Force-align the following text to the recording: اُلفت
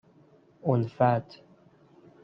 اُلفت 0.63 1.39